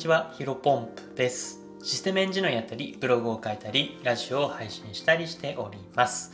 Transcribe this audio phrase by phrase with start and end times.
[0.00, 1.60] ちは、ヒロポンプです。
[1.82, 6.32] システムエンジニアやったり、ブログを書いたり、ラジオを配信したりしております。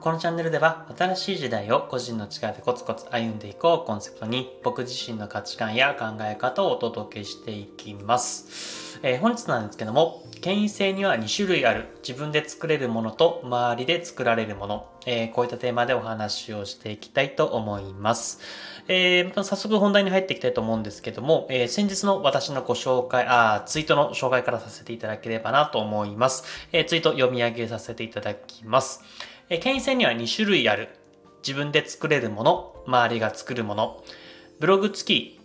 [0.00, 8.85] このチャンネルでは、新しい時代を個人の力でコツコツ歩んでいこうコンセプトに、僕自身の価値観や考え方をお届けしていきます。
[9.02, 11.86] えー、本日なんですけども、権威性には2種類ある。
[12.06, 14.86] 自分で作れるものと周りで作られるもの。
[15.06, 18.40] えー、こういったテーマでお話をしていきたいと思います。
[18.88, 26.44] えー、早速本題に入っていきたいと思うんですけども、えー、先日の私のご紹介、あ、ツイートの紹介からさせていただければなと思います。
[26.72, 29.02] えー、ツイート読み上げさせていただきます。
[29.48, 30.88] えー、権威性には2種類ある。
[31.46, 34.02] 自分で作れるもの、周りが作るもの。
[34.58, 35.35] ブログ付き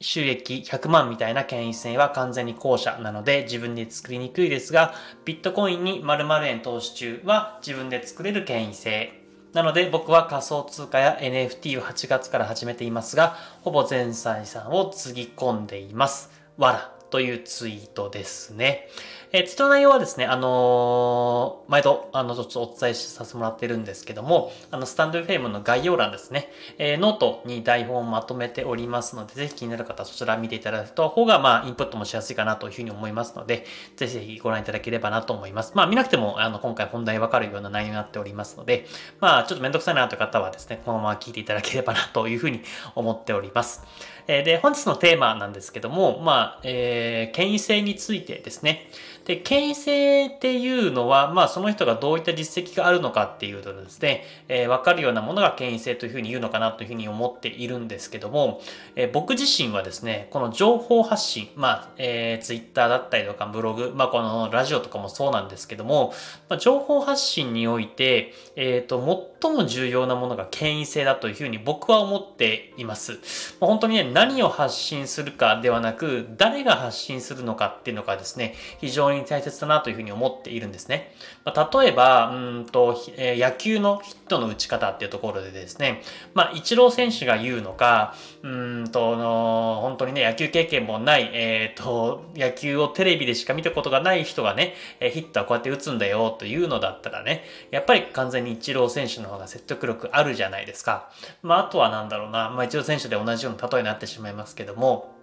[0.00, 4.94] 収益100万みたいな権威性は完全に後者なので自分で作りにくいですが、
[5.24, 9.12] ビットコインに〇〇円投資中は自分で作れる権威性。
[9.52, 16.30] なので僕は仮想通貨や NFT を8月から始めていますが、ほぼ全財産をつぎ込んでいます。
[16.56, 18.88] わらというツイートですね。
[19.36, 35.72] えー、ツイートの内容はですね、あのー、毎度、あの、ちょっとお伝えさせてもらってるんですけども、あの、スタンド FM の概要欄ですね、えー、ノートに台本をまとめておりますので、ぜひ気になる方はそちら見ていただくと、方が、まあ、インプットもしやすいかなというふうに思いますので、ぜひぜひご覧いただければなと思います。
[35.74, 38.86] まあ、見なくても、あの、今回本題わかるような内容になっておりますので、
[39.18, 42.62] まあ、ちょっとめんどくさいなという方はですね、このまま聞いていただければなというふうに
[42.94, 43.82] 思っております。
[44.26, 48.88] えで、本日のテーマなんですけども、まあ、えー、権威性についてですね。
[49.24, 58.60] で、権威性っていうのは、まあ、その人がどういった実績があるのかっていうとですね、えー、わかるようなものが権威性というふうに言うのかなというふうに思っているんですけども、
[58.96, 66.12] えー、僕自身はですね、この情報発信、まあ、えー、ツイッターだったりとかブログ、まあ、このラジオとかもそうなんですけども、
[66.50, 73.12] まあ、情報発信において、えっ、ー、と、最も重要なものが権威性だというふうに僕は思っています。
[73.58, 81.12] まあ、本当にね、何を発信するかではなく、誰が発信するのかっていうのがですね、非常に大切だなというふうに思っているんですね。
[81.44, 86.02] まあ、例えば、うんと、え野球のヒットの打ち方っていうところでですね、
[86.32, 101.10] まあ、イチロー選手が言うのか、うんと、の本当にね、野球経験もない、えっ、ー、と、野球をテレビでしか見たことがない人がね、えヒットはこうやって打つんだよというのだったらね、やっぱり完全にイチロー選手の方が説得力あるじゃないですか。
[101.42, 105.14] まあ、あとはなんだろうな、まあ、イチロー選手で同じような例えになっててしまいますけども、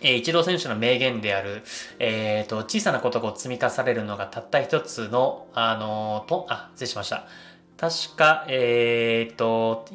[0.00, 1.62] えー、イチロー選手の名言である、
[1.98, 7.26] え、ー、と、小さなことが積み重ねるのがたった一つの、あのー、と、あ、失礼しました。
[7.76, 9.86] 確か、えっ、ー、と、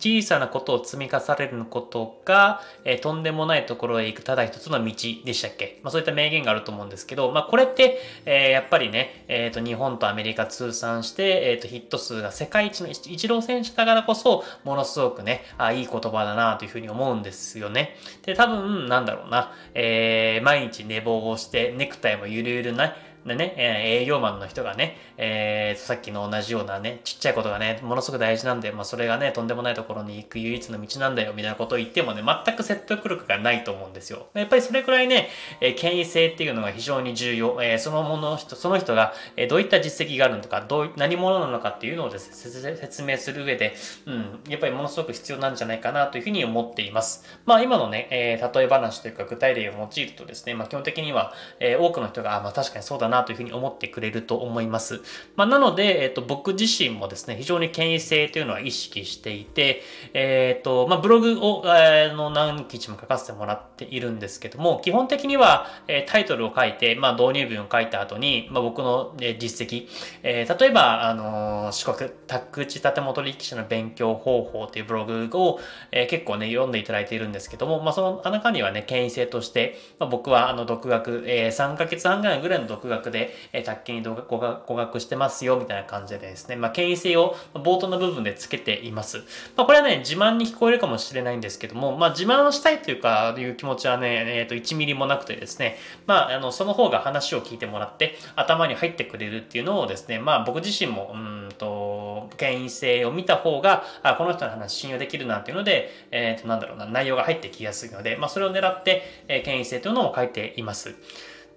[0.00, 4.94] 小さなことを積み重ねることが、えー、とんでもないところへ行くただ一つの道
[5.24, 5.78] でしたっけ？
[5.82, 17.96] まあそういった名言があると思うんですけど、まあこれって、えー、やっぱりね、えっ、ー、と日本とアメリカ通算して、えっ、とヒット数が世界一の一郎選手だからこそ、ものすごくね、あいい言葉だなというふうに思うんですよね。
[18.24, 22.96] で、多分、なんだろうな、え毎日寝坊をして、ネクタイもゆるゆるな、
[23.26, 34.28] でね、え営業マンの人がね、えー、さっきの同じようなね、ちっちゃいことがね、ものすごく大事なんで、まあそれがね、とんでもないところに行く唯一の道なんだよ、みたいなことを言ってもね、全く説得力がないと思うんですよ。
[34.34, 35.28] やっぱりそれくらいね、
[35.60, 37.58] え、権威性っていうのが非常に重要。
[37.62, 42.30] えー、そのもの人、その人が、えー、どういった実績があるのか、どう、何者なのかっていうのをです
[42.62, 43.74] ね、説明する上で、
[44.06, 47.24] うん、やっぱりものすごく必要なんじゃないかなというふうに思っています。
[47.44, 55.02] まあ今のね、えー、例え話というか具体例を用いるとですね、まあ基本的には、えー、多くの人が、あ、まあ確かにそうだなというふうに思ってくれると思います。
[55.36, 59.82] まあ、なので、えっ、と、僕自身もですね、非常に権威性というのは意識していて、
[60.14, 69.88] えっ、と、まあ、ブログを、えー、の何記事も書かせてもらっているんですけども、基本的には、えタイトルを書いて、まあ、導入文を書いた後に、まあ、僕の、実績、
[70.22, 75.60] え例えば、あの四国、宅地建物力士の勉強方法というブログを、
[75.90, 89.18] え結構ね、読んでいただいているんですけども、まあ、その中にはね、権威性として、まあ、僕はあの独学、え3ヶ月半ぐらいの独学で、え宅建に語学してますよ、みたいな感じでですね、まあ、権威性を冒頭の部分でつけています。
[89.56, 110.94] まあ、これはね、自慢に聞こえるかもしれないんですけども、まあ、自慢をしたいというか、いう気持ちはね、えっ、ー、と、1ミリもなくてですね、まあ、あの、その方が話を聞いてもらって、頭に入ってくれるっていうのをですね、まあ、僕自身も、うんと、権威性を見た方が、あ、この人の話信用できるなっていうので、えっ、ー、と、なんだろうな、内容が入ってきやすいので、まあ、それを狙って、えー、権威性というのを書いています。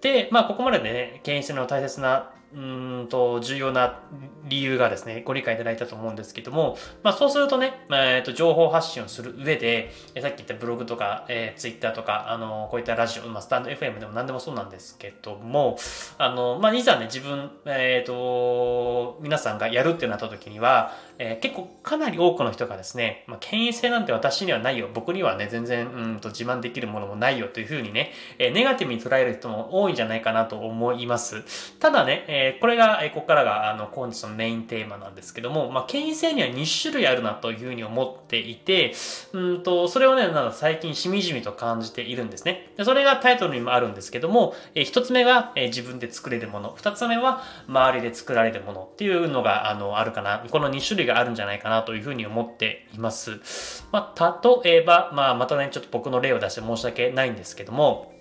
[0.03, 3.99] で、まあ、ここまででね、権威性の大切なうんと重要な
[4.47, 9.91] 理由がですね、ご理解いただいたと思うんですけども、まあそうするとね、えー、と情報発信をする上で、
[10.21, 15.77] さっき言ったブログとか、えー、ツイッターとか、あの、こういったラジオ、まあスタンド FM でも何でもそうなんですけども、
[16.19, 24.89] あの、まあいざね、自分、えっ、ー、と、皆さんがやるってなった時には、えー、結構かなり多くの人がですね、まあ、権威性なんて私にはないよ。
[24.93, 31.43] 僕にはね、全然、うんと自慢できるものもないよというふうにね、えー、ネガティブに捉える人も多いんじゃないかなと思います。
[31.79, 38.93] ただね、えー、これが、え、ここからが、あの、本日のメインテーマなんですけども、まあ、権威性には2種類あるなというふうに思っていて、
[39.33, 42.71] うんと、それをね、なんか最近しみじみと感じているんですね。
[42.77, 50.43] でそれがタイトルにもあるんですけども、えー、1つ目が、え、自分で作れるもの、2つ目は周りで作られるものっていうのが、あの、あるかな。
[50.49, 53.87] この2種類があるんじゃないかなというふうに思っています。
[53.91, 58.13] まあ、例えば、まあ、またね、ちょっと僕の例を出して申し訳ないんですけども、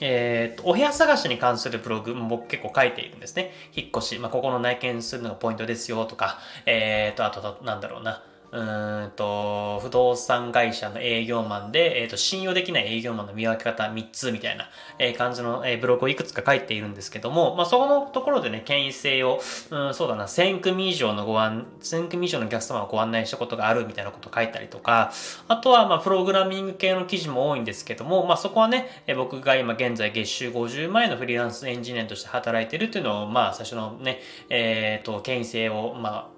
[0.00, 3.52] えっ、と、お部屋探しに関するブログも僕結構書いているんですね。
[3.74, 8.22] 引っ越し、まあ、ここの内見するのがポイントですよとか、えっ、と、あと、なんだろうな。
[8.50, 19.40] うんと、不動産会社の営業マンで、えっ、ー、と、信用できない営業マンの見分け方3つみたいな、えー、感じの、えー、ブログをいくつか書いているんですけども、まあ、そこのところでね、権威性を、
[19.70, 25.12] うん、そうだな、1000組以上のご案、1000組以上のお客様をご案内したことがあるみたいなことを書いたりとか、
[25.48, 36.37] あとは、まあ、プログラミング系の記事も多いんですけども、まあ、そこはね、え僕が今現在月収50万円のフリーランスエンジニアとして働いてるっていうのを、まあ、最初のね、えっ、と、権威性を、まあ、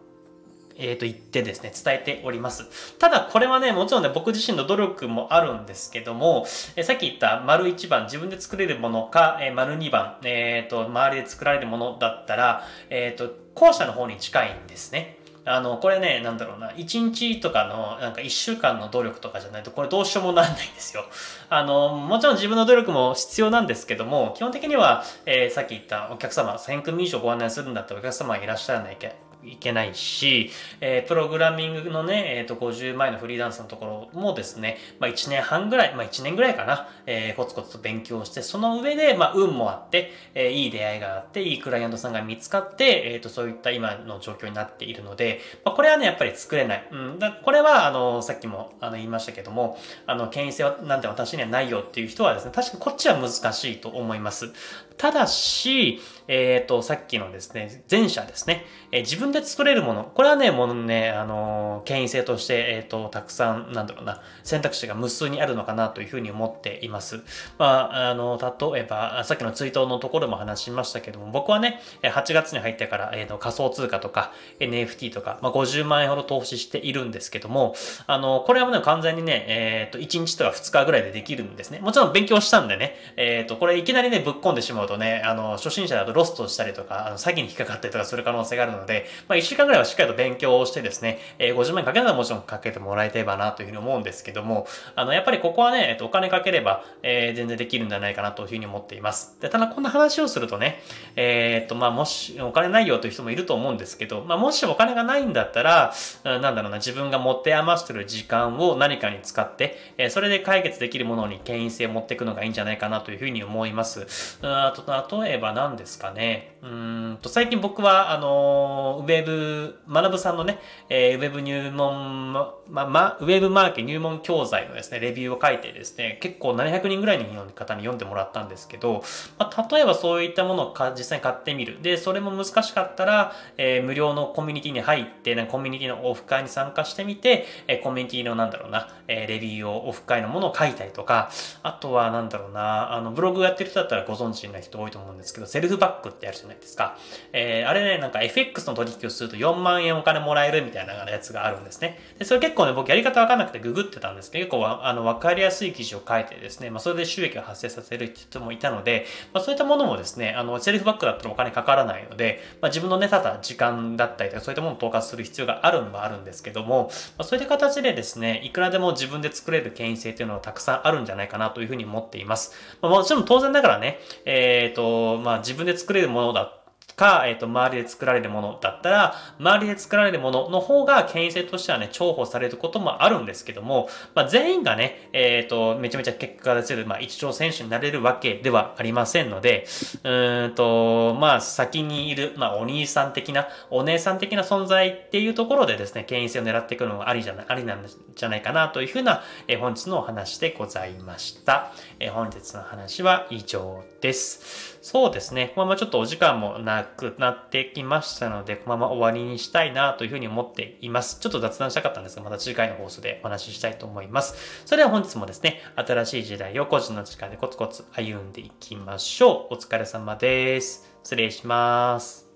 [0.81, 2.97] えっ、ー、と、言ってですね、伝えております。
[2.99, 6.47] ただ、これはね、もちろんね、僕自身の努力もあるんですけども、
[6.77, 15.21] えー、さっき言った丸1番、自分で作れるものか、えー、丸2番、えっ、と、周りで作られるものだったら、えっ、と、後者の方に近いんですね。
[15.45, 21.05] あの、これね、なんだろうな、1日とかの、なんか1週間の努力とかじゃないと、これどうしようもなんないんですよ。
[21.49, 30.51] あの、もちろん自分の努力も必要なんですけども、基本的には、えー、さっき言ったお客様、1000組以上ご案内するんだったらお客様がいらっしゃらないけいけないし、
[30.81, 46.89] えー、プログラミングのね、えっ、ー、と、50前のフリーランスのところもですね、まあ1年半ぐらい、まあ1年ぐらいかな、えー、コツコツと勉強して、その上で、まあ運もあって、えー、いい出会いがあって、いいクライアントさんが見つかって、えっ、と、そういった今の状況になっているので、まあこれはね、やっぱり作れない。
[46.91, 54.53] うん、だこれは、あの、さっきもあの言いましたけども、あの、権威性はなんて私にはないよっていう人はですね、確かこっちは難しいと思います。
[54.97, 67.21] ただし、えっ、と、さっきのですね、前者ですね、えー、自分で作れるもの、これはね、もうね、あの、権威性として、えっ、と、たくさん、なんだろうな、選択肢が無数にあるのかなというふうに思っています。
[67.59, 68.39] まあ、あの、
[68.73, 77.75] 例えば、さっきの追悼のところも話しましたけども、僕はね、8月に入ってから、えっ、と、仮想通貨とか、NFT とか、まあ、50万円ほど投資しているんですけども、
[78.07, 81.81] あの、これはね、完全にね、えっ、と、1日とか2日ぐらいでできるんですね。
[81.81, 99.37] もちろん勉強したんでね、えっ、と、これいきなりね、ぶっ込んでしまうとね、あの、初心者だとロストしたりとか、あの、詐欺に引っかかったりとかする可能性があるので、まあ、1週間ぐらいはしっかりと勉強をしてですね、えー、50万円かけたらもちろんかけてもらえればなというふうに思うんですけども、あの、やっぱりここはね、えっと、お金かければ、えー、全然できるんじゃないかなというふうに思っています。
[99.41, 100.81] で、ただこんな話をするとね、
[101.17, 105.93] えー、っと、まあ、もし、お金ないよという人もいると思うんですけど、まあ、もしお金がないんだったら、
[106.25, 114.07] なんだろうな、自分が持って余してる時間を何かに使って、えー、それで解決できるものに権威性を持っていくのがいいんじゃないかなというふうに思います。
[114.43, 116.57] あと、例えば何ですかね。
[116.63, 120.59] うんと、最近僕は、あの、ウェブ、学さんのね、
[120.89, 129.03] えー、ウェブ入門、ま、ま、ウェブマーケ入門教材のですね、レビューを書いてですね、結構700人ぐらいの方に読んでもらったんですけど、
[129.39, 131.83] まあ、例えばそういったものを実際に買ってみる。
[131.83, 141.31] で、それも難しかったら、えー、無料のコミュニティに入って、コミュニティのオフ会に参加してみて、えー、コミュニティのなんだろうな、えー、レビューをオフ会のものを書いたりとか、
[141.63, 146.97] あとはなんだろうな、あの、ブログやってる人だったらご存知な人多いと思うんですけど、セルフバックってあるじゃないですか。
[147.33, 151.99] えー、あれね、なんか FX の取引をすると4万円お金もらえるみたいなやつがあるんですね。
[152.19, 172.53] で、それ結構ね、僕やり方わかんなくてググってたんですけど、結構あの、わかりやすい記事を書いてですね、まあ、それで収益を発生させる人もいたので、まあ、そういったものもですね、あの、セルフバックだったらお金かからないので、まあ、自分のね、ただ時間だったりとか、そういったものを統括する必要があるのはあるんですけども、まあ、そういった形でですね、いくらでも自分で作れる権威性というのはたくさんあるんじゃないかなというふうに思っています。
[172.81, 176.60] まあ、もちろん当然ながらね、えっ、ー、と、まあ、自分で作れるものだ
[177.01, 189.67] か、えっ、ー、と、周りで作られるものだったら、周りで作られるものの方が権威性としてはね、重宝されることもあるんですけども、まあ、全員がね、えっ、ー、と、めちゃめちゃ結果が出せる、まあ、一長選手になれるわけではありませんので、
[190.05, 201.73] うんと、まあ、先にいる、まあ、お兄さん的な、お姉さん的な存在っていうところでですね、権威性を狙っていくのがありじゃない、ありなんじゃないかなというふうな、えー、本日のお話でございました。
[201.99, 204.79] えー、本日の話は以上です。
[204.83, 205.53] そうですね。
[205.55, 211.21] このままちょっとお時間もなくくなってきましたので、このまま終わりにしたいなというふうに思っています。
[211.21, 214.63] ちょっと雑談したかったんですが、また次回の放送でお話ししたいと思います。
[214.67, 219.55] それでは本日もですね、新しい時代を個人の力でコツコツ歩んでいきましょう。
[219.55, 220.91] お疲れ様です。
[221.03, 222.29] 失礼します。